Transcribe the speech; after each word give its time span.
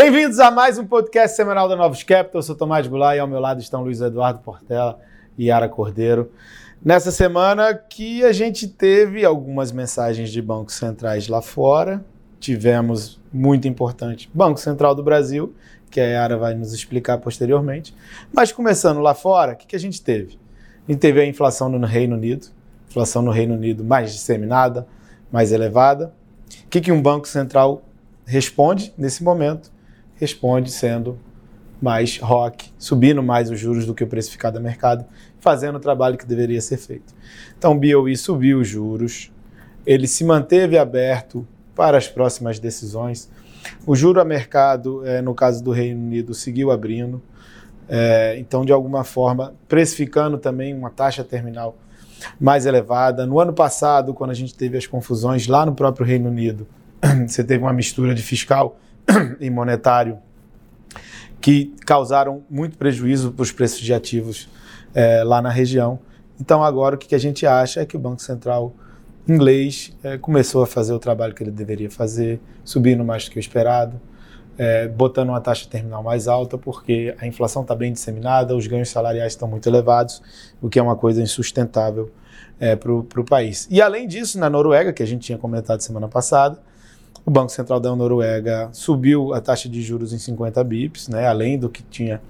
Bem-vindos 0.00 0.38
a 0.38 0.48
mais 0.48 0.78
um 0.78 0.86
podcast 0.86 1.34
semanal 1.34 1.68
da 1.68 1.74
Novos 1.74 2.04
Capital. 2.04 2.38
Eu 2.38 2.42
sou 2.44 2.54
Tomás 2.54 2.86
Goulart 2.86 3.16
e 3.16 3.18
ao 3.18 3.26
meu 3.26 3.40
lado 3.40 3.60
estão 3.60 3.82
Luiz 3.82 4.00
Eduardo 4.00 4.38
Portela 4.38 4.96
e 5.36 5.46
Yara 5.46 5.68
Cordeiro. 5.68 6.30
Nessa 6.80 7.10
semana 7.10 7.74
que 7.74 8.24
a 8.24 8.30
gente 8.30 8.68
teve 8.68 9.24
algumas 9.24 9.72
mensagens 9.72 10.30
de 10.30 10.40
bancos 10.40 10.76
centrais 10.76 11.26
lá 11.26 11.42
fora, 11.42 12.04
tivemos 12.38 13.20
muito 13.32 13.66
importante 13.66 14.30
Banco 14.32 14.60
Central 14.60 14.94
do 14.94 15.02
Brasil, 15.02 15.52
que 15.90 16.00
a 16.00 16.04
Yara 16.04 16.36
vai 16.36 16.54
nos 16.54 16.72
explicar 16.72 17.18
posteriormente. 17.18 17.92
Mas 18.32 18.52
começando 18.52 19.00
lá 19.00 19.16
fora, 19.16 19.54
o 19.54 19.56
que, 19.56 19.74
a 19.74 19.80
gente 19.80 20.00
teve? 20.00 20.38
A 20.86 20.92
gente 20.92 21.00
teve 21.00 21.20
a 21.20 21.26
inflação 21.26 21.68
no 21.68 21.84
Reino 21.84 22.14
Unido, 22.14 22.46
inflação 22.88 23.20
no 23.20 23.32
Reino 23.32 23.54
Unido 23.54 23.82
mais 23.82 24.12
disseminada, 24.12 24.86
mais 25.32 25.50
elevada. 25.50 26.14
O 26.66 26.68
que 26.68 26.92
um 26.92 27.02
banco 27.02 27.26
central 27.26 27.82
responde 28.24 28.94
nesse 28.96 29.24
momento? 29.24 29.76
Responde 30.18 30.70
sendo 30.70 31.18
mais 31.80 32.18
rock, 32.18 32.70
subindo 32.78 33.22
mais 33.22 33.50
os 33.50 33.58
juros 33.58 33.86
do 33.86 33.94
que 33.94 34.02
o 34.02 34.06
precificado 34.06 34.58
a 34.58 34.60
mercado, 34.60 35.04
fazendo 35.38 35.76
o 35.76 35.80
trabalho 35.80 36.18
que 36.18 36.26
deveria 36.26 36.60
ser 36.60 36.76
feito. 36.76 37.14
Então, 37.56 37.72
o 37.72 37.74
BOE 37.78 38.16
subiu 38.16 38.60
os 38.60 38.68
juros, 38.68 39.32
ele 39.86 40.06
se 40.06 40.24
manteve 40.24 40.76
aberto 40.76 41.46
para 41.74 41.96
as 41.96 42.08
próximas 42.08 42.58
decisões. 42.58 43.30
O 43.86 43.94
juro 43.94 44.20
a 44.20 44.24
mercado, 44.24 45.06
é, 45.06 45.22
no 45.22 45.34
caso 45.34 45.62
do 45.62 45.70
Reino 45.70 46.00
Unido, 46.00 46.34
seguiu 46.34 46.70
abrindo. 46.70 47.22
É, 47.88 48.36
então, 48.38 48.64
de 48.64 48.72
alguma 48.72 49.04
forma, 49.04 49.54
precificando 49.68 50.36
também 50.36 50.74
uma 50.74 50.90
taxa 50.90 51.22
terminal 51.22 51.76
mais 52.40 52.66
elevada. 52.66 53.24
No 53.24 53.38
ano 53.38 53.52
passado, 53.52 54.12
quando 54.12 54.30
a 54.30 54.34
gente 54.34 54.54
teve 54.54 54.76
as 54.76 54.86
confusões 54.86 55.46
lá 55.46 55.64
no 55.64 55.74
próprio 55.74 56.04
Reino 56.04 56.28
Unido, 56.28 56.66
você 57.26 57.44
teve 57.44 57.62
uma 57.62 57.72
mistura 57.72 58.14
de 58.14 58.22
fiscal 58.22 58.78
e 59.40 59.50
monetário 59.50 60.18
que 61.40 61.74
causaram 61.86 62.42
muito 62.50 62.76
prejuízo 62.76 63.32
para 63.32 63.42
os 63.42 63.52
preços 63.52 63.80
de 63.80 63.94
ativos 63.94 64.48
é, 64.94 65.22
lá 65.22 65.40
na 65.40 65.50
região. 65.50 65.98
Então, 66.40 66.62
agora 66.62 66.94
o 66.94 66.98
que 66.98 67.14
a 67.14 67.18
gente 67.18 67.46
acha 67.46 67.80
é 67.80 67.86
que 67.86 67.96
o 67.96 68.00
Banco 68.00 68.20
Central 68.20 68.74
inglês 69.26 69.92
é, 70.02 70.16
começou 70.16 70.62
a 70.62 70.66
fazer 70.66 70.92
o 70.92 70.98
trabalho 70.98 71.34
que 71.34 71.42
ele 71.42 71.50
deveria 71.50 71.90
fazer, 71.90 72.40
subindo 72.64 73.04
mais 73.04 73.26
do 73.26 73.30
que 73.30 73.38
o 73.38 73.40
esperado, 73.40 74.00
é, 74.56 74.88
botando 74.88 75.28
uma 75.28 75.40
taxa 75.40 75.68
terminal 75.68 76.02
mais 76.02 76.26
alta, 76.26 76.56
porque 76.56 77.14
a 77.20 77.26
inflação 77.26 77.62
está 77.62 77.74
bem 77.74 77.92
disseminada, 77.92 78.56
os 78.56 78.66
ganhos 78.66 78.88
salariais 78.88 79.34
estão 79.34 79.46
muito 79.46 79.68
elevados, 79.68 80.22
o 80.60 80.68
que 80.68 80.78
é 80.78 80.82
uma 80.82 80.96
coisa 80.96 81.22
insustentável 81.22 82.10
é, 82.58 82.74
para 82.74 82.90
o 82.92 83.24
país. 83.24 83.68
E 83.70 83.80
além 83.80 84.08
disso, 84.08 84.38
na 84.38 84.48
Noruega, 84.48 84.92
que 84.92 85.02
a 85.02 85.06
gente 85.06 85.26
tinha 85.26 85.38
comentado 85.38 85.80
semana 85.80 86.08
passada, 86.08 86.58
o 87.28 87.30
Banco 87.30 87.52
Central 87.52 87.78
da 87.78 87.94
Noruega 87.94 88.70
subiu 88.72 89.34
a 89.34 89.40
taxa 89.40 89.68
de 89.68 89.82
juros 89.82 90.14
em 90.14 90.18
50 90.18 90.64
bips, 90.64 91.08
né, 91.08 91.26
além 91.26 91.58
do 91.58 91.68
que 91.68 91.82
tinha 91.82 92.22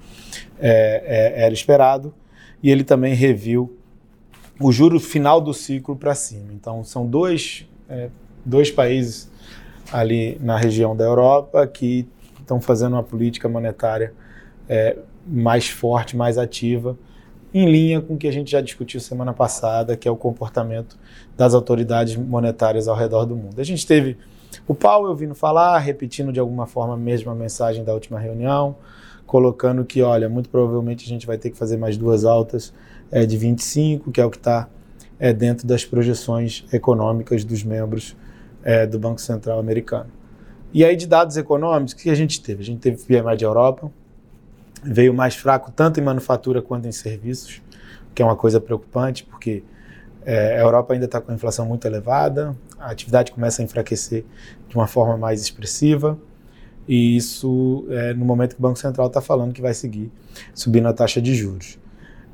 é, 0.59 1.37
é, 1.39 1.45
era 1.45 1.53
esperado, 1.53 2.13
e 2.61 2.69
ele 2.69 2.83
também 2.83 3.13
reviu 3.13 3.77
o 4.59 4.73
juro 4.73 4.99
final 4.99 5.39
do 5.39 5.53
ciclo 5.53 5.95
para 5.95 6.13
cima. 6.13 6.51
Então, 6.51 6.83
são 6.83 7.07
dois, 7.07 7.65
é, 7.87 8.09
dois 8.43 8.69
países 8.69 9.31
ali 9.89 10.37
na 10.41 10.57
região 10.57 10.93
da 10.93 11.05
Europa 11.05 11.65
que 11.65 12.05
estão 12.41 12.59
fazendo 12.59 12.91
uma 12.91 13.03
política 13.03 13.47
monetária 13.47 14.13
é, 14.67 14.97
mais 15.25 15.69
forte, 15.69 16.17
mais 16.17 16.37
ativa, 16.37 16.97
em 17.53 17.71
linha 17.71 18.01
com 18.01 18.15
o 18.15 18.17
que 18.17 18.27
a 18.27 18.33
gente 18.33 18.51
já 18.51 18.59
discutiu 18.59 18.99
semana 18.99 19.31
passada, 19.31 19.95
que 19.95 20.09
é 20.09 20.11
o 20.11 20.17
comportamento 20.17 20.99
das 21.37 21.53
autoridades 21.53 22.17
monetárias 22.17 22.89
ao 22.89 22.97
redor 22.97 23.23
do 23.23 23.33
mundo. 23.33 23.61
A 23.61 23.63
gente 23.63 23.87
teve 23.87 24.17
o 24.67 24.75
Powell 24.75 25.15
vindo 25.15 25.35
falar, 25.35 25.77
repetindo 25.79 26.31
de 26.31 26.39
alguma 26.39 26.65
forma 26.65 26.93
a 26.93 26.97
mesma 26.97 27.33
mensagem 27.33 27.83
da 27.83 27.93
última 27.93 28.19
reunião, 28.19 28.75
colocando 29.25 29.85
que, 29.85 30.01
olha, 30.01 30.27
muito 30.27 30.49
provavelmente 30.49 31.05
a 31.05 31.07
gente 31.07 31.27
vai 31.27 31.37
ter 31.37 31.49
que 31.51 31.57
fazer 31.57 31.77
mais 31.77 31.97
duas 31.97 32.25
altas 32.25 32.73
é, 33.11 33.25
de 33.25 33.37
25, 33.37 34.11
que 34.11 34.19
é 34.19 34.25
o 34.25 34.29
que 34.29 34.37
está 34.37 34.67
é, 35.19 35.33
dentro 35.33 35.67
das 35.67 35.85
projeções 35.85 36.65
econômicas 36.71 37.43
dos 37.43 37.63
membros 37.63 38.15
é, 38.63 38.87
do 38.87 38.97
Banco 38.97 39.21
Central 39.21 39.59
americano. 39.59 40.09
E 40.73 40.85
aí, 40.85 40.95
de 40.95 41.07
dados 41.07 41.35
econômicos, 41.35 41.93
o 41.93 41.97
que 41.97 42.09
a 42.09 42.15
gente 42.15 42.41
teve? 42.41 42.61
A 42.61 42.65
gente 42.65 42.79
teve 42.79 42.97
PMI 43.03 43.35
de 43.37 43.43
Europa, 43.43 43.91
veio 44.83 45.13
mais 45.13 45.35
fraco 45.35 45.71
tanto 45.71 45.99
em 45.99 46.03
manufatura 46.03 46.61
quanto 46.61 46.87
em 46.87 46.91
serviços, 46.91 47.61
que 48.13 48.21
é 48.21 48.25
uma 48.25 48.35
coisa 48.35 48.61
preocupante, 48.61 49.23
porque 49.23 49.63
é, 50.25 50.57
a 50.57 50.61
Europa 50.61 50.93
ainda 50.93 51.05
está 51.05 51.21
com 51.21 51.31
a 51.31 51.35
inflação 51.35 51.65
muito 51.65 51.85
elevada, 51.85 52.55
a 52.77 52.91
atividade 52.91 53.31
começa 53.31 53.61
a 53.61 53.65
enfraquecer 53.65 54.25
de 54.67 54.75
uma 54.75 54.87
forma 54.87 55.17
mais 55.17 55.41
expressiva, 55.41 56.17
e 56.87 57.15
isso 57.15 57.85
é 57.89 58.13
no 58.13 58.25
momento 58.25 58.55
que 58.55 58.59
o 58.59 58.63
Banco 58.63 58.79
Central 58.79 59.07
está 59.07 59.21
falando 59.21 59.53
que 59.53 59.61
vai 59.61 59.73
seguir 59.73 60.11
subindo 60.53 60.87
a 60.87 60.93
taxa 60.93 61.21
de 61.21 61.35
juros. 61.35 61.77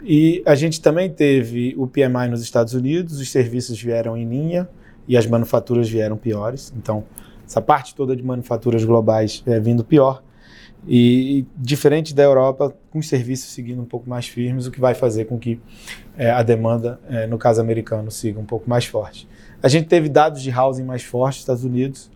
E 0.01 0.43
a 0.45 0.55
gente 0.55 0.79
também 0.81 1.09
teve 1.09 1.73
o 1.77 1.87
PMI 1.87 2.29
nos 2.29 2.41
Estados 2.41 2.73
Unidos, 2.73 3.19
os 3.19 3.31
serviços 3.31 3.81
vieram 3.81 4.15
em 4.15 4.27
linha 4.27 4.69
e 5.07 5.17
as 5.17 5.25
manufaturas 5.25 5.89
vieram 5.89 6.15
piores. 6.15 6.71
Então, 6.77 7.03
essa 7.45 7.61
parte 7.61 7.95
toda 7.95 8.15
de 8.15 8.23
manufaturas 8.23 8.83
globais 8.83 9.43
é 9.45 9.59
vindo 9.59 9.83
pior. 9.83 10.23
E, 10.87 11.45
diferente 11.57 12.13
da 12.13 12.23
Europa, 12.23 12.75
com 12.91 12.99
os 12.99 13.07
serviços 13.07 13.49
seguindo 13.49 13.81
um 13.81 13.85
pouco 13.85 14.09
mais 14.09 14.27
firmes, 14.27 14.67
o 14.67 14.71
que 14.71 14.79
vai 14.79 14.93
fazer 14.93 15.25
com 15.25 15.39
que 15.39 15.59
é, 16.15 16.29
a 16.29 16.43
demanda, 16.43 16.99
é, 17.09 17.25
no 17.25 17.37
caso 17.37 17.59
americano, 17.59 18.11
siga 18.11 18.39
um 18.39 18.45
pouco 18.45 18.69
mais 18.69 18.85
forte. 18.85 19.27
A 19.63 19.67
gente 19.67 19.87
teve 19.87 20.09
dados 20.09 20.41
de 20.41 20.51
housing 20.51 20.83
mais 20.83 21.03
fortes 21.03 21.37
nos 21.37 21.43
Estados 21.43 21.63
Unidos 21.63 22.11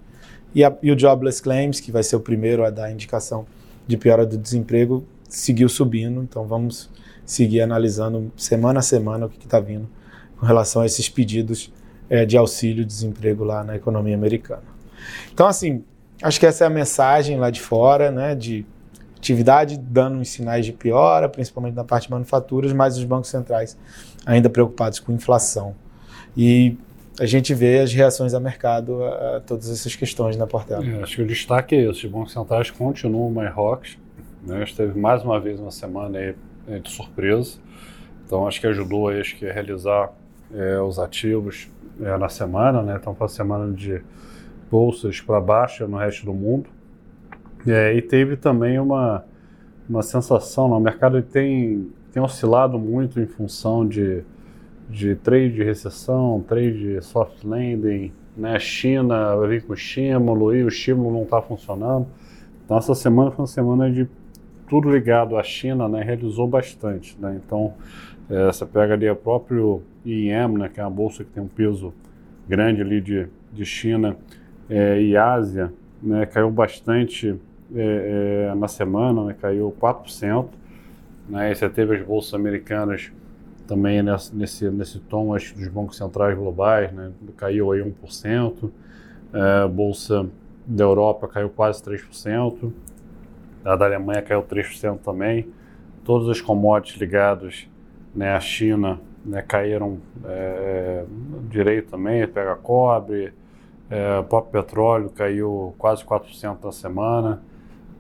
e, 0.54 0.64
a, 0.64 0.76
e 0.84 0.92
o 0.92 0.98
Jobless 0.98 1.42
Claims, 1.42 1.80
que 1.80 1.92
vai 1.92 2.04
ser 2.04 2.16
o 2.16 2.20
primeiro 2.20 2.64
a 2.64 2.70
dar 2.70 2.92
indicação 2.92 3.46
de 3.88 3.98
piora 3.98 4.26
do 4.26 4.38
desemprego, 4.38 5.04
seguiu 5.28 5.68
subindo. 5.68 6.22
Então 6.22 6.46
vamos 6.46 6.90
seguir 7.26 7.62
analisando 7.62 8.32
semana 8.38 8.80
a 8.80 8.84
semana 8.84 9.26
o 9.26 9.30
que 9.30 9.46
está 9.46 9.60
vindo 9.60 9.90
com 10.38 10.46
relação 10.46 10.82
a 10.82 10.86
esses 10.86 11.10
pedidos 11.10 11.72
é, 12.10 12.26
de 12.26 12.38
auxílio-desemprego 12.38 13.44
lá 13.44 13.64
na 13.64 13.76
economia 13.76 14.16
americana. 14.16 14.64
Então, 15.34 15.48
assim, 15.48 15.84
acho 16.22 16.40
que 16.40 16.46
essa 16.46 16.64
é 16.64 16.68
a 16.68 16.70
mensagem 16.70 17.38
lá 17.38 17.50
de 17.50 17.62
fora, 17.62 18.12
né, 18.12 18.36
de 18.36 18.66
atividade 19.18 19.78
dando 19.78 20.18
uns 20.18 20.30
sinais 20.30 20.66
de 20.66 20.72
piora, 20.72 21.28
principalmente 21.28 21.76
na 21.76 21.84
parte 21.84 22.06
de 22.08 22.12
manufaturas, 22.12 22.72
mas 22.72 22.98
os 22.98 23.04
bancos 23.04 23.30
centrais 23.30 23.78
ainda 24.26 24.50
preocupados 24.50 25.00
com 25.00 25.12
inflação. 25.12 25.76
E 26.36 26.78
a 27.20 27.26
gente 27.26 27.54
vê 27.54 27.80
as 27.80 27.94
reações 27.94 28.34
a 28.34 28.40
mercado 28.40 29.04
a, 29.04 29.38
a 29.38 29.40
todas 29.42 29.70
essas 29.70 29.96
questões 29.96 30.38
na 30.38 30.48
Portela. 30.48 30.86
É, 30.86 31.04
acho 31.04 31.18
que 31.18 31.22
o 31.22 31.28
destaque 31.28 31.76
é 31.76 31.90
esse, 31.90 32.06
os 32.06 32.12
bancos 32.12 32.32
centrais 32.32 32.72
continuam 32.72 33.30
mais 33.30 33.54
rocks, 33.54 33.98
né, 34.46 34.64
esteve 34.64 34.98
mais 34.98 35.24
uma 35.24 35.40
vez 35.40 35.60
uma 35.60 35.72
semana 35.72 36.18
aí 36.18 36.36
é, 36.68 36.80
de 36.80 36.90
surpresa. 36.90 37.58
Então 38.26 38.48
acho 38.48 38.62
que 38.62 38.68
ajudou 38.68 39.10
acho 39.10 39.36
que 39.36 39.50
a 39.50 39.52
realizar 39.52 40.12
é, 40.54 40.80
os 40.80 41.00
ativos 41.00 41.68
é, 42.02 42.16
na 42.18 42.30
semana, 42.30 42.82
né? 42.82 42.98
Então 43.00 43.14
foi 43.16 43.26
uma 43.26 43.34
semana 43.34 43.74
de 43.74 44.02
bolsas 44.70 45.20
para 45.22 45.40
baixa 45.40 45.88
no 45.88 45.98
resto 45.98 46.26
do 46.26 46.34
mundo. 46.34 46.70
É, 47.68 47.94
e 47.94 48.02
teve 48.02 48.38
também 48.38 48.80
uma, 48.80 49.26
uma 49.90 50.02
sensação, 50.02 50.70
né? 50.70 50.76
o 50.76 50.80
mercado 50.80 51.22
tem, 51.22 51.90
tem 52.12 52.22
oscilado 52.22 52.80
muito 52.80 53.20
em 53.20 53.26
função 53.26 53.86
de, 53.86 54.24
de 54.90 55.16
trade 55.16 55.54
de 55.54 55.64
recessão, 55.64 56.44
trade 56.48 56.80
de 56.80 57.02
soft 57.02 57.44
landing, 57.44 58.12
né? 58.38 58.58
China 58.60 59.36
vir 59.48 59.64
com 59.64 59.74
estímulo 59.74 60.56
e 60.56 60.64
o 60.64 60.70
estímulo 60.70 61.12
não 61.12 61.24
está 61.24 61.42
funcionando. 61.42 62.08
Então 62.64 62.78
essa 62.78 62.96
semana 62.96 63.32
foi 63.32 63.42
uma 63.42 63.48
semana 63.48 63.92
de 63.92 64.08
tudo 64.70 64.90
ligado 64.90 65.36
à 65.36 65.44
China, 65.44 65.90
né, 65.90 66.04
realizou 66.04 66.48
bastante. 66.48 67.18
Né? 67.20 67.42
Então, 67.44 67.74
é, 68.30 68.46
você 68.46 68.66
pega 68.66 68.94
ali 68.94 69.10
o 69.10 69.16
próprio 69.16 69.82
IEM, 70.06 70.60
né, 70.60 70.70
que 70.70 70.80
é 70.80 70.84
uma 70.84 70.92
bolsa 70.92 71.24
que 71.24 71.32
tem 71.32 71.42
um 71.42 71.48
peso 71.48 71.92
grande 72.48 72.80
ali 72.82 73.02
de, 73.02 73.28
de 73.52 73.66
China 73.66 74.16
é, 74.70 75.02
e 75.02 75.18
Ásia, 75.18 75.74
né, 76.02 76.26
caiu 76.26 76.52
bastante 76.52 77.36
é, 77.76 78.50
é 78.52 78.56
na 78.56 78.68
semana, 78.68 79.26
né, 79.26 79.36
caiu 79.40 79.76
4%. 79.80 80.48
Né, 81.28 81.54
você 81.54 81.70
teve 81.70 81.96
as 81.96 82.06
bolsas 82.06 82.34
americanas 82.34 83.12
também 83.68 84.02
nesse, 84.02 84.36
nesse, 84.36 84.70
nesse 84.70 85.00
tom 85.00 85.34
acho, 85.34 85.56
dos 85.56 85.68
bancos 85.68 85.98
centrais 85.98 86.38
globais, 86.38 86.92
né, 86.92 87.12
caiu 87.38 87.72
aí 87.72 87.82
1%. 87.82 88.72
É, 89.34 89.64
a 89.64 89.68
bolsa 89.68 90.28
da 90.66 90.84
Europa 90.84 91.28
caiu 91.28 91.50
quase 91.50 91.84
3%. 91.84 92.72
A 93.66 93.76
da 93.76 93.86
Alemanha 93.86 94.22
caiu 94.22 94.44
3% 94.44 95.00
também. 95.00 95.48
Todos 96.04 96.28
os 96.28 96.42
commodities 96.42 97.00
ligados 97.00 97.68
né, 98.16 98.34
à 98.34 98.40
China 98.40 99.00
né, 99.26 99.42
caíram 99.42 100.00
é, 100.26 101.06
direito 101.50 101.92
também. 101.92 102.28
Pega 102.28 102.56
cobre, 102.56 103.34
é, 103.90 104.22
pop 104.24 104.52
petróleo 104.52 105.10
caiu 105.10 105.74
quase 105.78 106.04
4% 106.04 106.58
na 106.64 106.72
semana. 106.72 107.42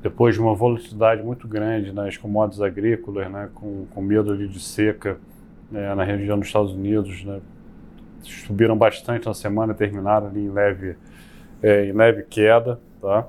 Depois 0.01 0.35
de 0.35 0.41
uma 0.41 0.53
volatilidade 0.53 1.21
muito 1.23 1.47
grande 1.47 1.91
nas 1.91 2.15
commodities 2.15 2.61
agrícolas, 2.61 3.29
né, 3.29 3.49
com, 3.53 3.85
com 3.93 4.01
medo 4.01 4.31
ali 4.31 4.47
de 4.47 4.59
seca 4.59 5.17
né, 5.69 5.93
na 5.93 6.03
região 6.03 6.37
dos 6.37 6.47
Estados 6.47 6.73
Unidos, 6.73 7.23
né, 7.25 7.41
subiram 8.21 8.77
bastante 8.77 9.25
na 9.25 9.33
semana, 9.33 9.73
terminaram 9.73 10.27
ali 10.27 10.45
em 10.45 10.49
leve, 10.49 10.95
é, 11.61 11.85
em 11.85 11.91
leve 11.91 12.23
queda, 12.23 12.79
tá? 13.01 13.27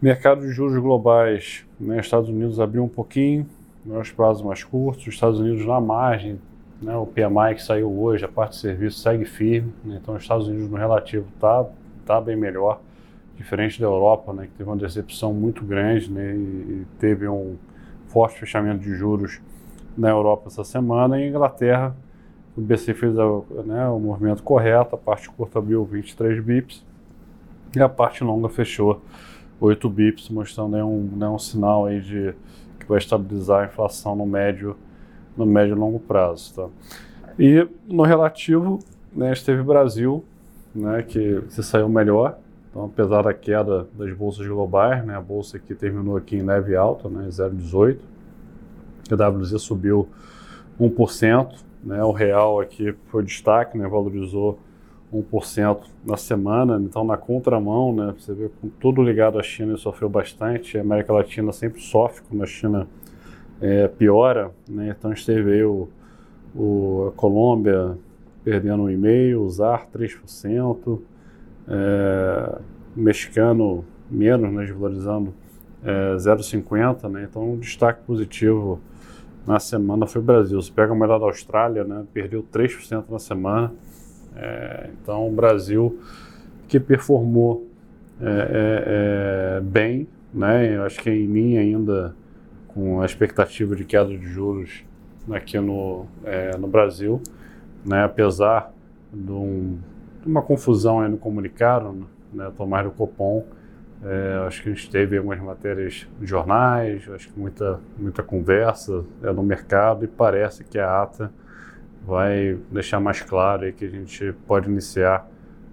Mercado 0.00 0.42
de 0.42 0.52
juros 0.52 0.76
globais, 0.78 1.64
né, 1.80 1.98
Estados 1.98 2.28
Unidos 2.28 2.60
abriu 2.60 2.84
um 2.84 2.88
pouquinho, 2.88 3.46
né, 3.84 3.98
os 3.98 4.12
prazos 4.12 4.44
mais 4.44 4.62
curtos, 4.62 5.06
os 5.06 5.14
Estados 5.14 5.40
Unidos 5.40 5.66
na 5.66 5.80
margem, 5.80 6.38
né, 6.80 6.96
o 6.96 7.06
PMI 7.06 7.54
que 7.54 7.62
saiu 7.62 7.90
hoje, 7.90 8.24
a 8.24 8.28
parte 8.28 8.52
de 8.52 8.58
serviço 8.58 9.00
segue 9.00 9.24
firme, 9.24 9.72
né, 9.84 9.98
então 10.02 10.14
os 10.14 10.22
Estados 10.22 10.48
Unidos 10.48 10.70
no 10.70 10.76
relativo 10.76 11.26
está 11.34 11.66
tá 12.04 12.20
bem 12.20 12.36
melhor, 12.36 12.80
diferente 13.36 13.80
da 13.80 13.86
Europa, 13.86 14.32
né, 14.32 14.46
que 14.46 14.52
teve 14.52 14.68
uma 14.68 14.76
decepção 14.76 15.32
muito 15.32 15.64
grande 15.64 16.10
né, 16.10 16.34
e, 16.34 16.86
teve 16.98 17.28
um 17.28 17.56
forte 18.08 18.38
fechamento 18.38 18.80
de 18.80 18.94
juros 18.94 19.40
na 19.96 20.10
Europa 20.10 20.48
essa 20.48 20.64
semana, 20.64 21.18
e 21.18 21.24
a 21.24 21.28
Inglaterra, 21.28 21.96
o 22.56 22.60
BC 22.60 22.94
fez 22.94 23.14
né, 23.14 23.88
o 23.88 23.98
movimento 23.98 24.42
correto, 24.42 24.94
a 24.94 24.98
parte 24.98 25.28
curta 25.28 25.58
abriu 25.58 25.84
23 25.84 26.42
bips 26.42 26.84
e 27.74 27.80
a 27.80 27.88
parte 27.88 28.24
longa 28.24 28.48
fechou 28.48 29.02
8 29.60 29.88
bips, 29.90 30.30
mostrando 30.30 30.76
um, 30.78 31.02
né, 31.16 31.28
um 31.28 31.38
sinal 31.38 31.86
aí 31.86 32.00
de 32.00 32.34
que 32.78 32.86
vai 32.86 32.98
estabilizar 32.98 33.62
a 33.62 33.66
inflação 33.66 34.16
no 34.16 34.24
médio, 34.24 34.76
no 35.36 35.46
médio 35.46 35.76
e 35.76 35.78
longo 35.78 35.98
prazo. 35.98 36.54
Tá? 36.54 36.68
E 37.38 37.66
no 37.86 38.02
relativo, 38.02 38.78
né, 39.12 39.32
esteve 39.32 39.62
Brasil, 39.62 40.24
né, 40.74 41.02
que 41.02 41.42
se 41.48 41.62
saiu 41.62 41.88
melhor, 41.88 42.38
então, 42.70 42.84
apesar 42.84 43.22
da 43.22 43.32
queda 43.32 43.88
das 43.94 44.12
bolsas 44.12 44.46
globais, 44.46 45.02
né, 45.04 45.16
a 45.16 45.20
bolsa 45.20 45.56
aqui 45.56 45.74
terminou 45.74 46.16
aqui 46.16 46.36
em 46.36 46.42
leve 46.42 46.76
alta, 46.76 47.08
né, 47.08 47.26
0,18, 47.30 47.98
a 49.10 49.28
WZ 49.28 49.62
subiu 49.62 50.08
1%, 50.78 51.54
né, 51.82 52.04
o 52.04 52.12
real 52.12 52.60
aqui 52.60 52.94
foi 53.06 53.22
destaque, 53.22 53.78
né, 53.78 53.88
valorizou 53.88 54.58
1% 55.10 55.78
na 56.04 56.18
semana, 56.18 56.78
então 56.78 57.02
na 57.02 57.16
contramão, 57.16 57.94
né, 57.94 58.14
você 58.18 58.34
vê 58.34 58.50
com 58.60 58.68
tudo 58.68 59.02
ligado 59.02 59.38
à 59.38 59.42
China 59.42 59.74
sofreu 59.78 60.10
bastante, 60.10 60.76
a 60.76 60.82
América 60.82 61.14
Latina 61.14 61.52
sempre 61.52 61.80
sofre 61.80 62.22
quando 62.28 62.42
a 62.42 62.46
China 62.46 62.86
é, 63.60 63.88
piora, 63.88 64.50
né, 64.68 64.94
então 64.96 65.12
esteve 65.12 65.52
aí 65.52 65.64
o, 65.64 65.88
o, 66.54 67.08
a 67.08 67.12
Colômbia 67.18 67.96
perdendo 68.44 68.84
1,5%, 68.84 69.38
o 69.38 69.50
ZAR 69.50 69.88
3%, 69.92 71.00
é, 71.68 72.58
o 72.96 73.00
mexicano 73.00 73.84
menos, 74.10 74.52
né, 74.52 74.64
desvalorizando 74.64 75.34
é, 75.84 76.16
0,50%, 76.16 77.08
né, 77.10 77.26
então 77.28 77.52
um 77.52 77.58
destaque 77.58 78.02
positivo 78.06 78.80
na 79.46 79.60
semana 79.60 80.06
foi 80.06 80.20
o 80.20 80.24
Brasil. 80.24 80.60
Você 80.60 80.72
pega 80.72 80.92
a 80.92 80.94
moeda 80.94 81.18
da 81.18 81.24
Austrália, 81.24 81.84
né, 81.84 82.04
perdeu 82.12 82.44
3% 82.52 83.04
na 83.10 83.18
semana, 83.18 83.72
é, 84.36 84.90
então, 85.02 85.26
o 85.26 85.32
Brasil 85.32 85.98
que 86.68 86.78
performou 86.78 87.66
é, 88.20 88.26
é, 88.26 89.56
é, 89.56 89.60
bem, 89.60 90.06
né? 90.32 90.76
Eu 90.76 90.82
acho 90.84 91.00
que 91.00 91.10
em 91.10 91.26
linha 91.26 91.60
ainda 91.60 92.14
com 92.76 93.00
a 93.00 93.06
expectativa 93.06 93.74
de 93.74 93.86
queda 93.86 94.10
de 94.10 94.26
juros 94.26 94.84
aqui 95.30 95.58
no, 95.58 96.04
é, 96.22 96.54
no 96.58 96.68
Brasil, 96.68 97.22
né? 97.82 98.04
Apesar 98.04 98.70
de, 99.10 99.32
um, 99.32 99.78
de 100.20 100.28
uma 100.28 100.42
confusão 100.42 101.08
no 101.08 101.16
comunicado, 101.16 102.06
né? 102.30 102.52
Tomar 102.54 102.84
do 102.84 102.90
Copom, 102.90 103.46
é, 104.04 104.44
acho 104.46 104.62
que 104.62 104.68
a 104.68 104.72
gente 104.74 104.90
teve 104.90 105.16
algumas 105.16 105.40
matérias 105.40 106.06
de 106.20 106.26
jornais, 106.26 107.08
acho 107.08 107.32
que 107.32 107.40
muita, 107.40 107.80
muita 107.98 108.22
conversa 108.22 109.02
é, 109.22 109.32
no 109.32 109.42
mercado 109.42 110.04
e 110.04 110.08
parece 110.08 110.62
que 110.62 110.78
a 110.78 111.02
ata 111.02 111.32
vai 112.06 112.58
deixar 112.70 113.00
mais 113.00 113.22
claro 113.22 113.72
que 113.72 113.86
a 113.86 113.90
gente 113.90 114.34
pode 114.46 114.68
iniciar 114.68 115.26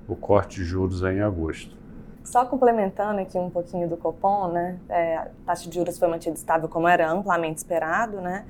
o 0.08 0.16
corte 0.16 0.62
de 0.62 0.64
juros 0.64 1.04
em 1.04 1.20
agosto. 1.20 1.76
Só 2.24 2.46
complementando 2.46 3.20
aqui 3.20 3.38
um 3.38 3.50
pouquinho 3.50 3.88
do 3.88 3.98
Copom, 3.98 4.48
né? 4.48 4.80
É, 4.90 5.18
a 5.18 5.28
taxa 5.46 5.70
de 5.70 5.76
juros 5.76 5.98
foi 5.98 6.08
mantida 6.08 6.36
estável 6.36 6.70
como 6.70 6.88
era 6.88 7.10
amplamente 7.10 7.58
esperado, 7.58 8.22
né? 8.22 8.46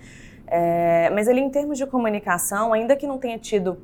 É, 0.47 1.09
mas 1.09 1.27
ele, 1.27 1.39
em 1.39 1.49
termos 1.49 1.77
de 1.77 1.85
comunicação, 1.85 2.73
ainda 2.73 2.95
que 2.95 3.07
não 3.07 3.17
tenha 3.17 3.39
tido 3.39 3.77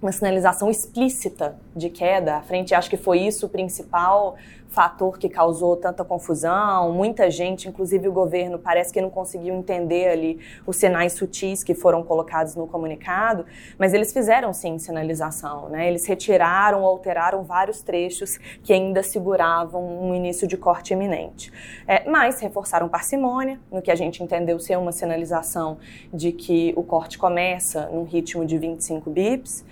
uma 0.00 0.12
sinalização 0.12 0.70
explícita 0.70 1.56
de 1.74 1.88
queda, 1.88 2.36
a 2.36 2.42
frente 2.42 2.74
acho 2.74 2.90
que 2.90 2.96
foi 2.96 3.20
isso 3.20 3.46
o 3.46 3.48
principal 3.48 4.36
fator 4.74 5.16
que 5.16 5.28
causou 5.28 5.76
tanta 5.76 6.04
confusão. 6.04 6.92
Muita 6.92 7.30
gente, 7.30 7.68
inclusive 7.68 8.08
o 8.08 8.12
governo, 8.12 8.58
parece 8.58 8.92
que 8.92 9.00
não 9.00 9.08
conseguiu 9.08 9.54
entender 9.54 10.08
ali 10.08 10.40
os 10.66 10.76
sinais 10.76 11.12
sutis 11.12 11.62
que 11.62 11.74
foram 11.74 12.02
colocados 12.02 12.56
no 12.56 12.66
comunicado, 12.66 13.46
mas 13.78 13.94
eles 13.94 14.12
fizeram 14.12 14.52
sim 14.52 14.76
sinalização, 14.78 15.68
né? 15.68 15.88
Eles 15.88 16.04
retiraram 16.04 16.82
ou 16.82 16.88
alteraram 16.88 17.44
vários 17.44 17.82
trechos 17.82 18.36
que 18.64 18.72
ainda 18.72 19.02
seguravam 19.02 20.02
um 20.02 20.12
início 20.12 20.46
de 20.46 20.56
corte 20.56 20.92
iminente. 20.92 21.52
É, 21.86 22.08
mas 22.10 22.40
reforçaram 22.40 22.88
parcimônia, 22.88 23.60
no 23.70 23.80
que 23.80 23.92
a 23.92 23.94
gente 23.94 24.22
entendeu 24.22 24.58
ser 24.58 24.76
uma 24.76 24.90
sinalização 24.90 25.78
de 26.12 26.32
que 26.32 26.74
o 26.76 26.82
corte 26.82 27.16
começa 27.16 27.88
num 27.92 28.02
ritmo 28.02 28.44
de 28.44 28.58
25 28.58 29.08
bips. 29.08 29.64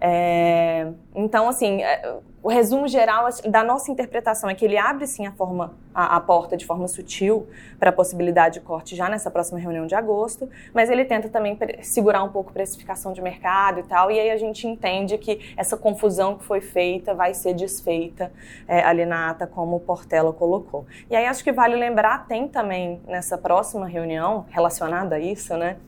É, 0.00 0.88
então, 1.14 1.48
assim, 1.48 1.82
é, 1.82 2.18
o 2.42 2.48
resumo 2.48 2.86
geral 2.86 3.26
da 3.48 3.64
nossa 3.64 3.90
interpretação 3.90 4.48
é 4.48 4.54
que 4.54 4.64
ele 4.64 4.78
abre 4.78 5.06
sim 5.06 5.26
a, 5.26 5.32
forma, 5.32 5.74
a, 5.94 6.16
a 6.16 6.20
porta 6.20 6.56
de 6.56 6.64
forma 6.64 6.86
sutil 6.86 7.48
para 7.78 7.90
a 7.90 7.92
possibilidade 7.92 8.54
de 8.54 8.60
corte 8.60 8.94
já 8.94 9.08
nessa 9.08 9.30
próxima 9.30 9.58
reunião 9.58 9.86
de 9.86 9.94
agosto, 9.94 10.48
mas 10.72 10.90
ele 10.90 11.04
tenta 11.04 11.28
também 11.28 11.58
segurar 11.82 12.22
um 12.22 12.28
pouco 12.28 12.50
a 12.50 12.52
precificação 12.52 13.12
de 13.12 13.20
mercado 13.20 13.80
e 13.80 13.82
tal, 13.82 14.10
e 14.10 14.20
aí 14.20 14.30
a 14.30 14.36
gente 14.36 14.66
entende 14.66 15.18
que 15.18 15.54
essa 15.56 15.76
confusão 15.76 16.36
que 16.36 16.44
foi 16.44 16.60
feita 16.60 17.14
vai 17.14 17.34
ser 17.34 17.54
desfeita 17.54 18.30
é, 18.68 18.80
ali 18.84 19.04
na 19.04 19.30
ata, 19.30 19.46
como 19.46 19.76
o 19.76 19.80
Portela 19.80 20.32
colocou. 20.32 20.86
E 21.10 21.16
aí 21.16 21.26
acho 21.26 21.42
que 21.42 21.50
vale 21.50 21.74
lembrar, 21.74 22.28
tem 22.28 22.46
também 22.46 23.00
nessa 23.08 23.36
próxima 23.36 23.86
reunião, 23.86 24.46
relacionada 24.50 25.16
a 25.16 25.18
isso, 25.18 25.56
né, 25.56 25.78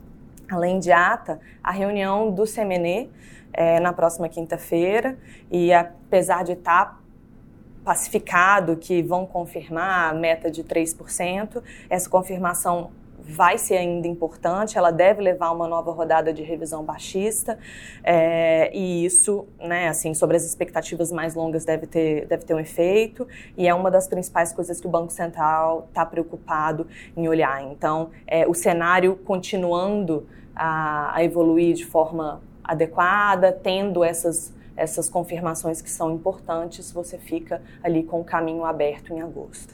além 0.51 0.79
de 0.79 0.91
ata, 0.91 1.39
a 1.63 1.71
reunião 1.71 2.31
do 2.31 2.43
CMNE, 2.43 3.09
é, 3.53 3.79
na 3.79 3.93
próxima 3.93 4.29
quinta-feira. 4.29 5.17
E 5.51 5.73
apesar 5.73 6.43
de 6.43 6.53
estar 6.53 6.85
tá 6.85 6.99
pacificado 7.83 8.77
que 8.77 9.01
vão 9.01 9.25
confirmar 9.25 10.11
a 10.11 10.13
meta 10.13 10.51
de 10.51 10.63
3%, 10.63 11.61
essa 11.89 12.09
confirmação 12.09 12.91
vai 13.29 13.57
ser 13.57 13.77
ainda 13.77 14.07
importante, 14.07 14.77
ela 14.77 14.91
deve 14.91 15.21
levar 15.21 15.51
uma 15.51 15.67
nova 15.67 15.91
rodada 15.91 16.33
de 16.33 16.41
revisão 16.41 16.83
baixista, 16.83 17.59
é, 18.03 18.75
e 18.75 19.05
isso, 19.05 19.45
né, 19.59 19.87
assim, 19.87 20.13
sobre 20.13 20.35
as 20.35 20.43
expectativas 20.43 21.11
mais 21.11 21.35
longas 21.35 21.63
deve 21.63 21.85
ter, 21.85 22.25
deve 22.25 22.43
ter 22.43 22.53
um 22.53 22.59
efeito, 22.59 23.27
e 23.55 23.67
é 23.67 23.73
uma 23.73 23.91
das 23.91 24.07
principais 24.07 24.51
coisas 24.51 24.81
que 24.81 24.87
o 24.87 24.89
Banco 24.89 25.11
Central 25.11 25.85
está 25.89 26.05
preocupado 26.05 26.87
em 27.15 27.27
olhar. 27.27 27.61
Então, 27.63 28.09
é, 28.25 28.47
o 28.47 28.53
cenário 28.53 29.15
continuando 29.15 30.25
a, 30.55 31.15
a 31.15 31.23
evoluir 31.23 31.75
de 31.75 31.85
forma 31.85 32.41
adequada, 32.69 33.51
tendo 33.51 34.03
essas, 34.03 34.53
essas 34.77 35.09
confirmações 35.09 35.81
que 35.81 35.89
são 35.89 36.13
importantes, 36.13 36.91
você 36.91 37.17
fica 37.17 37.61
ali 37.83 38.03
com 38.03 38.21
o 38.21 38.23
caminho 38.23 38.63
aberto 38.63 39.11
em 39.11 39.21
agosto. 39.21 39.73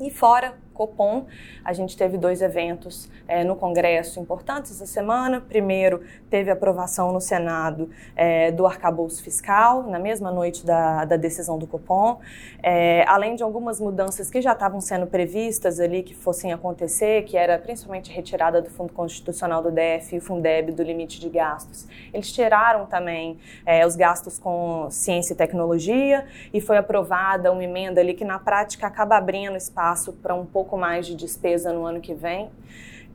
E 0.00 0.08
fora 0.10 0.54
Copom. 0.78 1.26
A 1.64 1.72
gente 1.72 1.96
teve 1.96 2.16
dois 2.16 2.40
eventos 2.40 3.10
é, 3.26 3.42
no 3.42 3.56
Congresso 3.56 4.20
importantes 4.20 4.70
essa 4.70 4.86
semana. 4.86 5.40
Primeiro, 5.40 6.04
teve 6.30 6.52
aprovação 6.52 7.12
no 7.12 7.20
Senado 7.20 7.90
é, 8.14 8.52
do 8.52 8.64
arcabouço 8.64 9.20
fiscal, 9.20 9.82
na 9.82 9.98
mesma 9.98 10.30
noite 10.30 10.64
da, 10.64 11.04
da 11.04 11.16
decisão 11.16 11.58
do 11.58 11.66
Copom, 11.66 12.20
é, 12.62 13.04
além 13.08 13.34
de 13.34 13.42
algumas 13.42 13.80
mudanças 13.80 14.30
que 14.30 14.40
já 14.40 14.52
estavam 14.52 14.80
sendo 14.80 15.08
previstas 15.08 15.80
ali 15.80 16.04
que 16.04 16.14
fossem 16.14 16.52
acontecer, 16.52 17.24
que 17.24 17.36
era 17.36 17.58
principalmente 17.58 18.12
retirada 18.12 18.62
do 18.62 18.70
Fundo 18.70 18.92
Constitucional 18.92 19.60
do 19.60 19.72
DF 19.72 20.14
e 20.14 20.18
o 20.18 20.20
Fundeb 20.20 20.70
do 20.70 20.82
limite 20.84 21.18
de 21.18 21.28
gastos. 21.28 21.88
Eles 22.14 22.30
tiraram 22.30 22.86
também 22.86 23.38
é, 23.66 23.84
os 23.84 23.96
gastos 23.96 24.38
com 24.38 24.86
ciência 24.90 25.32
e 25.32 25.36
tecnologia 25.36 26.24
e 26.52 26.60
foi 26.60 26.76
aprovada 26.76 27.50
uma 27.50 27.64
emenda 27.64 28.00
ali 28.00 28.14
que 28.14 28.24
na 28.24 28.38
prática 28.38 28.86
acaba 28.86 29.16
abrindo 29.16 29.56
espaço 29.56 30.12
para 30.12 30.34
um 30.34 30.46
pouco 30.46 30.67
pouco 30.68 30.76
mais 30.76 31.06
de 31.06 31.16
despesa 31.16 31.72
no 31.72 31.86
ano 31.86 31.98
que 31.98 32.12
vem. 32.12 32.50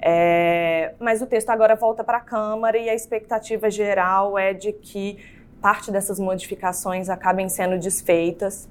É, 0.01 0.95
mas 0.99 1.21
o 1.21 1.27
texto 1.27 1.51
agora 1.51 1.75
volta 1.75 2.03
para 2.03 2.17
a 2.17 2.21
Câmara 2.21 2.77
e 2.77 2.89
a 2.89 2.95
expectativa 2.95 3.69
geral 3.69 4.37
é 4.37 4.51
de 4.51 4.73
que 4.73 5.19
parte 5.61 5.91
dessas 5.91 6.19
modificações 6.19 7.09
acabem 7.09 7.47
sendo 7.47 7.77
desfeitas 7.77 8.67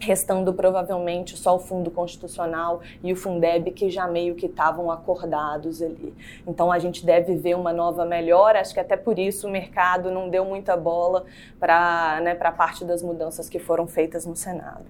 restando 0.00 0.52
provavelmente 0.52 1.36
só 1.36 1.56
o 1.56 1.58
Fundo 1.58 1.90
Constitucional 1.90 2.80
e 3.02 3.12
o 3.12 3.16
Fundeb 3.16 3.70
que 3.72 3.90
já 3.90 4.06
meio 4.06 4.34
que 4.34 4.46
estavam 4.46 4.90
acordados 4.90 5.82
ali. 5.82 6.14
Então 6.46 6.70
a 6.70 6.78
gente 6.78 7.04
deve 7.04 7.36
ver 7.36 7.56
uma 7.56 7.72
nova 7.72 8.04
melhora, 8.04 8.60
acho 8.60 8.72
que 8.72 8.80
até 8.80 8.96
por 8.96 9.18
isso 9.18 9.46
o 9.46 9.50
mercado 9.50 10.10
não 10.10 10.28
deu 10.28 10.44
muita 10.44 10.76
bola 10.76 11.24
para 11.58 12.20
né, 12.22 12.36
a 12.38 12.52
parte 12.52 12.84
das 12.84 13.02
mudanças 13.02 13.48
que 13.48 13.58
foram 13.58 13.86
feitas 13.86 14.24
no 14.24 14.36
Senado. 14.36 14.84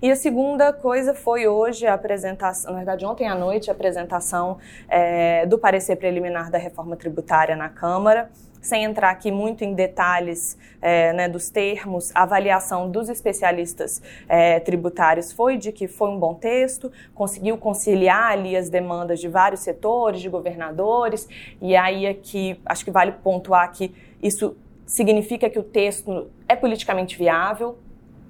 E 0.00 0.10
a 0.10 0.16
segunda 0.16 0.72
coisa 0.72 1.14
foi 1.14 1.46
hoje 1.46 1.86
a 1.86 1.94
apresentação, 1.94 2.72
na 2.72 2.78
verdade 2.78 3.04
ontem 3.04 3.28
à 3.28 3.34
noite, 3.34 3.70
a 3.70 3.72
apresentação 3.72 4.58
é, 4.88 5.46
do 5.46 5.58
parecer 5.58 5.96
preliminar 5.96 6.50
da 6.50 6.58
reforma 6.58 6.96
tributária 6.96 7.54
na 7.54 7.68
Câmara. 7.68 8.30
Sem 8.62 8.84
entrar 8.84 9.10
aqui 9.10 9.32
muito 9.32 9.64
em 9.64 9.74
detalhes 9.74 10.56
é, 10.80 11.12
né, 11.12 11.28
dos 11.28 11.50
termos, 11.50 12.12
a 12.14 12.22
avaliação 12.22 12.88
dos 12.88 13.08
especialistas 13.08 14.00
é, 14.28 14.60
tributários 14.60 15.32
foi 15.32 15.56
de 15.56 15.72
que 15.72 15.88
foi 15.88 16.08
um 16.08 16.18
bom 16.18 16.32
texto, 16.32 16.90
conseguiu 17.12 17.58
conciliar 17.58 18.30
ali 18.30 18.56
as 18.56 18.70
demandas 18.70 19.20
de 19.20 19.28
vários 19.28 19.60
setores, 19.60 20.20
de 20.20 20.28
governadores, 20.28 21.28
e 21.60 21.74
aí 21.74 22.06
aqui 22.06 22.58
acho 22.64 22.84
que 22.84 22.90
vale 22.90 23.12
pontuar 23.12 23.70
que 23.72 23.92
isso 24.22 24.56
significa 24.86 25.50
que 25.50 25.58
o 25.58 25.62
texto 25.64 26.30
é 26.48 26.54
politicamente 26.54 27.18
viável, 27.18 27.76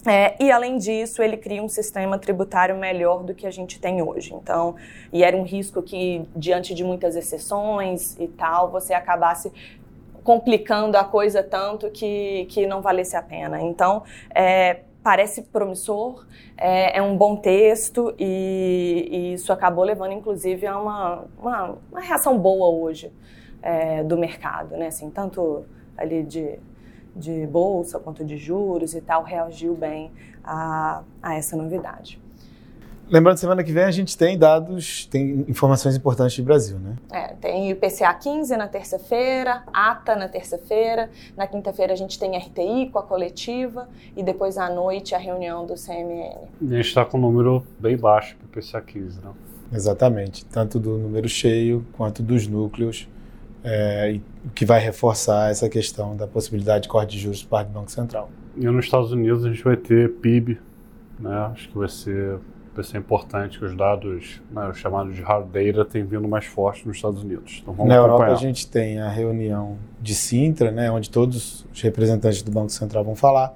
é, 0.05 0.35
e 0.43 0.51
além 0.51 0.79
disso, 0.79 1.23
ele 1.23 1.37
cria 1.37 1.63
um 1.63 1.69
sistema 1.69 2.19
tributário 2.19 2.77
melhor 2.77 3.23
do 3.23 3.35
que 3.35 3.47
a 3.47 3.51
gente 3.53 3.81
tem 3.81 4.03
hoje. 4.03 4.35
Então, 4.35 4.75
e 5.13 5.23
era 5.23 5.37
um 5.37 5.45
risco 5.45 5.81
que, 5.81 6.27
diante 6.35 6.75
de 6.75 6.83
muitas 6.83 7.15
exceções 7.15 8.19
e 8.19 8.27
tal, 8.27 8.69
você 8.69 8.95
acabasse 8.95 9.53
complicando 10.25 10.97
a 10.97 11.05
coisa 11.05 11.43
tanto 11.43 11.91
que, 11.91 12.47
que 12.47 12.67
não 12.67 12.81
valesse 12.81 13.17
a 13.17 13.23
pena. 13.23 13.61
Então, 13.61 14.03
é, 14.35 14.81
parece 15.03 15.43
promissor, 15.43 16.27
é, 16.57 16.99
é, 16.99 17.03
um 17.03 17.17
bom 17.17 17.37
texto 17.37 18.15
e, 18.19 19.09
e, 19.11 19.35
isso 19.35 19.53
acabou 19.53 19.85
levando, 19.85 20.13
inclusive, 20.13 20.67
a 20.67 20.79
uma, 20.79 21.25
uma, 21.39 21.79
uma 21.91 22.01
reação 22.01 22.39
boa 22.39 22.69
hoje 22.69 23.13
é, 23.61 24.03
do 24.05 24.17
mercado, 24.17 24.77
né? 24.77 24.87
Assim, 24.87 25.11
tanto 25.11 25.65
ali 25.97 26.23
de 26.23 26.59
de 27.15 27.47
bolsa 27.47 27.99
quanto 27.99 28.25
de 28.25 28.37
juros 28.37 28.95
e 28.95 29.01
tal 29.01 29.23
reagiu 29.23 29.75
bem 29.75 30.11
a, 30.43 31.03
a 31.23 31.35
essa 31.35 31.57
novidade. 31.57 32.21
Lembrando, 33.13 33.37
semana 33.37 33.63
que 33.63 33.71
vem 33.71 33.85
a 33.85 33.91
gente 33.91 34.17
tem 34.17 34.39
dados, 34.39 35.05
tem 35.05 35.45
informações 35.47 35.95
importantes 35.95 36.35
do 36.39 36.45
Brasil, 36.45 36.79
né? 36.79 36.97
É, 37.13 37.35
tem 37.35 37.71
IPCA 37.71 38.15
15 38.15 38.57
na 38.57 38.67
terça-feira, 38.67 39.65
ATA 39.71 40.17
na 40.17 40.29
terça-feira, 40.29 41.11
na 41.37 41.47
quinta-feira 41.47 41.93
a 41.93 41.97
gente 41.97 42.19
tem 42.19 42.39
RTI 42.39 42.89
com 42.91 42.99
a 42.99 43.03
coletiva 43.03 43.87
e 44.17 44.23
depois 44.23 44.57
à 44.57 44.71
noite 44.71 45.15
a 45.15 45.19
reunião 45.19 45.67
do 45.67 45.75
CMN. 45.75 46.49
E 46.63 46.73
a 46.73 46.77
gente 46.77 46.87
está 46.87 47.05
com 47.05 47.19
um 47.19 47.21
número 47.21 47.67
bem 47.79 47.99
baixo 47.99 48.35
para 48.39 48.47
o 48.47 48.63
IPCA 48.63 48.81
15, 48.81 49.21
né? 49.21 49.31
Exatamente, 49.71 50.47
tanto 50.47 50.81
do 50.81 50.97
número 50.97 51.29
cheio 51.29 51.85
quanto 51.93 52.23
dos 52.23 52.47
núcleos 52.47 53.07
é, 53.63 54.19
o 54.45 54.51
que 54.51 54.65
vai 54.65 54.81
reforçar 54.81 55.51
essa 55.51 55.69
questão 55.69 56.17
da 56.17 56.27
possibilidade 56.27 56.85
de 56.85 56.89
corte 56.89 57.13
de 57.13 57.19
juros 57.19 57.43
por 57.43 57.51
parte 57.51 57.69
do 57.69 57.75
Banco 57.75 57.91
Central. 57.91 58.31
E 58.57 58.65
nos 58.65 58.87
Estados 58.87 59.13
Unidos 59.13 59.45
a 59.45 59.51
gente 59.51 59.63
vai 59.63 59.77
ter 59.77 60.11
PIB, 60.15 60.59
né? 61.21 61.51
acho 61.53 61.69
que 61.69 61.79
vai 61.79 61.89
ser, 61.89 62.39
vai 62.75 62.85
ser 62.85 62.99
importante 62.99 63.59
que 63.59 63.65
os 63.65 63.77
dados, 63.77 64.41
né, 64.51 64.69
os 64.69 64.79
chamados 64.79 65.15
de 65.15 65.23
hard 65.23 65.47
data, 65.47 65.85
tenham 65.85 66.07
vindo 66.07 66.27
mais 66.27 66.47
forte 66.47 66.87
nos 66.87 66.97
Estados 66.97 67.23
Unidos. 67.23 67.63
Então, 67.63 67.87
Na 67.87 67.97
Europa 67.97 68.27
a 68.27 68.35
gente 68.35 68.67
tem 68.67 69.01
a 69.01 69.09
reunião 69.09 69.77
de 70.01 70.15
Sintra, 70.15 70.71
né, 70.71 70.91
onde 70.91 71.11
todos 71.11 71.67
os 71.73 71.81
representantes 71.81 72.43
do 72.43 72.51
Banco 72.51 72.71
Central 72.71 73.05
vão 73.05 73.15
falar, 73.15 73.55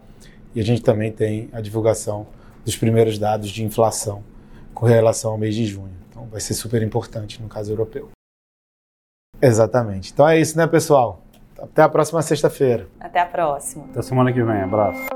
e 0.55 0.61
a 0.61 0.65
gente 0.65 0.83
também 0.83 1.11
tem 1.13 1.49
a 1.53 1.61
divulgação 1.61 2.27
dos 2.65 2.77
primeiros 2.77 3.19
dados 3.19 3.49
de 3.49 3.65
inflação 3.65 4.23
com 4.75 4.87
relação 4.87 5.33
ao 5.33 5.39
mês 5.39 5.55
de 5.55 5.65
junho. 5.65 5.95
Então 6.11 6.27
vai 6.27 6.41
ser 6.41 6.55
super 6.55 6.83
importante 6.83 7.43
no 7.43 7.49
caso 7.49 7.73
europeu. 7.73 8.11
Exatamente. 9.41 10.13
Então 10.13 10.29
é 10.29 10.39
isso, 10.39 10.57
né, 10.57 10.67
pessoal? 10.67 11.23
Até 11.59 11.83
a 11.83 11.89
próxima 11.89 12.21
sexta-feira. 12.23 12.89
Até 13.01 13.21
a 13.21 13.27
próxima. 13.27 13.85
Até 13.85 14.03
semana 14.03 14.33
que 14.33 14.43
vem. 14.43 14.61
Abraço. 14.63 15.16